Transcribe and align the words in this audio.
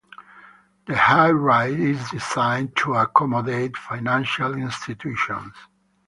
The 0.87 0.93
highrise 0.95 1.79
is 1.79 2.09
designed 2.09 2.75
to 2.77 2.95
accommodate 2.95 3.77
financial 3.77 4.55
institutions. 4.55 5.53